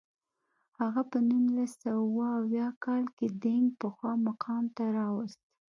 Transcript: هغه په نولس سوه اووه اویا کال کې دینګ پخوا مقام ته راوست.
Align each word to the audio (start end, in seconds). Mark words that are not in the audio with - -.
هغه 0.79 1.01
په 1.11 1.17
نولس 1.29 1.71
سوه 1.81 1.95
اووه 2.03 2.27
اویا 2.39 2.67
کال 2.85 3.03
کې 3.17 3.27
دینګ 3.43 3.67
پخوا 3.81 4.13
مقام 4.27 4.63
ته 4.75 4.83
راوست. 4.97 5.39